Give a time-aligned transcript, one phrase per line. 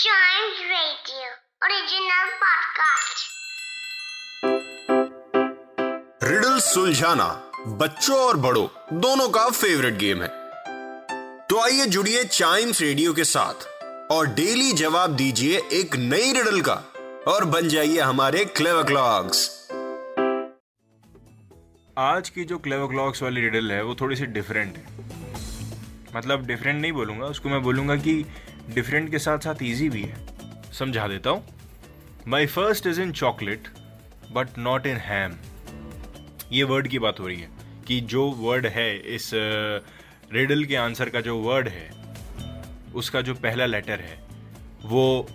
[0.00, 1.28] Is Chimes Radio,
[1.66, 3.18] original podcast.
[6.22, 7.26] Riddle सुलझाना
[7.80, 8.66] बच्चों और बड़ों
[9.00, 10.28] दोनों का फेवरेट गेम है।
[11.50, 13.66] तो आइए जुड़िए चाइम्स रेडियो के साथ
[14.12, 16.74] और डेली जवाब दीजिए एक नई रिडल का
[17.28, 19.48] और बन जाइए हमारे क्लेव क्लॉक्स
[21.98, 25.08] आज की जो क्लेव क्लॉक्स वाली रिडल है वो थोड़ी सी डिफरेंट है।
[26.16, 28.24] मतलब डिफरेंट नहीं बोलूँगा उसको मैं बोलूँगा कि
[28.74, 31.44] डिफरेंट के साथ साथ ईजी भी है। समझा देता हूँ।
[32.28, 33.68] My first is in chocolate
[34.32, 35.36] but not in ham
[36.52, 37.48] ये वर्ड की बात हो रही है
[37.86, 41.90] कि जो वर्ड है इस रिडल के आंसर का जो वर्ड है,
[42.94, 44.18] उसका जो पहला लेटर है,
[44.84, 45.28] वो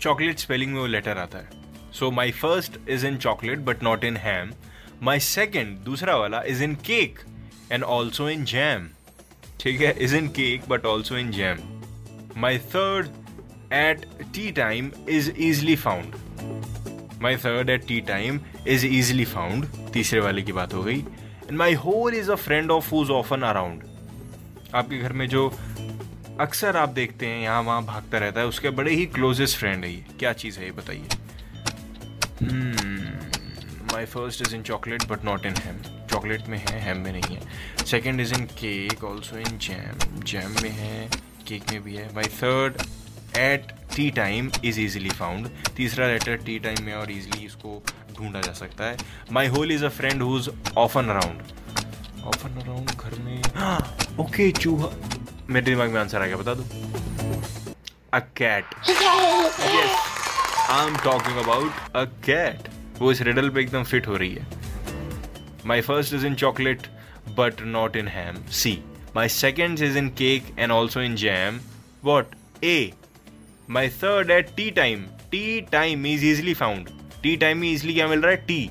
[0.00, 4.04] चॉकलेट स्पेलिंग में वो लेटर आता है। So my first is in chocolate but not
[4.04, 4.52] in ham
[5.02, 7.18] my second दूसरा वाला is in cake
[7.72, 8.88] and also in jam
[9.60, 9.92] ठीक है?
[9.98, 11.58] Is in cake but also in jam
[12.36, 13.06] my third
[13.72, 16.14] at tea time is easily found
[17.22, 21.56] my third at tea time is easily found तीसरे वाले की बात हो गई। And
[21.58, 23.82] my whole is a friend of who's often around
[24.74, 25.48] आपके घर में जो
[26.40, 29.92] अक्सर आप देखते हैं, यहाँ वहाँ भागता रहता है, उसके बड़े ही क्लोजेस्ट फ्रेंड है
[29.92, 31.08] ये। क्या चीज़ है ये बताइए?
[33.92, 35.78] My first is in chocolate but not in ham
[36.10, 40.62] chocolate में है हैम में नहीं है। Second is in cake also in jam jam
[40.62, 41.08] में है।
[41.48, 42.82] केक में भी है। My third
[43.38, 47.82] at tea time is easily found तीसरा लेटर टी टाइम में और ईजिली इसको
[48.18, 48.96] ढूंढा जा सकता है।
[49.32, 51.42] My whole is a friend who's often around
[52.24, 53.38] often around घर में।
[54.24, 54.88] ओके चूहा।
[55.50, 56.64] मेरे दिमाग में आंसर आ गया, बता दो।
[58.14, 58.64] A cat
[60.70, 62.68] I am talking about a cat
[62.98, 64.46] वो इस रिडल पे एकदम फिट हो रही है।
[65.66, 66.86] My first is in chocolate
[67.38, 68.72] but not in ham C
[69.16, 71.60] my second is in cake and also in jam
[72.04, 72.92] what A
[73.70, 76.88] my third at tea time tea time is easily found
[77.22, 78.36] tea time में easily क्या मिल रहा है?
[78.36, 78.70] T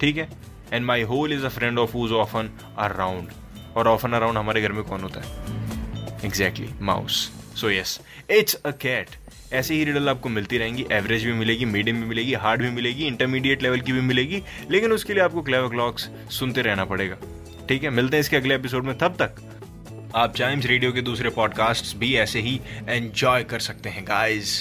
[0.00, 0.28] ठीक है?
[0.72, 3.28] And my whole is a friend of who's often around
[3.76, 6.26] और often around हमारे घर में कौन होता है?
[6.26, 9.16] Exactly mouse so yes it's a cat
[9.52, 10.86] ऐसे ही रिडल आपको मिलती रहेंगी.
[10.92, 14.42] एवरेज भी मिलेगी मीडियम भी मिलेगी हार्ड भी मिलेगी इंटरमीडिएट लेवल की भी मिलेगी.
[14.70, 17.16] लेकिन उसके लिए आपको क्लेवर क्लॉक्स सुनते रहना पड़ेगा.
[17.68, 17.90] ठीक है?
[17.90, 18.98] मिलते हैं इसके अगले एपिसोड में.
[18.98, 19.40] तब तक
[20.16, 24.52] आप चाइम्स रेडियो के दूसरे पॉडकास्ट भी ऐसे ही एंजॉय कर सकते हैं गाइज़